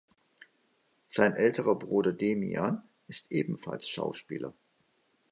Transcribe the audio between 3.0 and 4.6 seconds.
ist ebenfalls Schauspieler.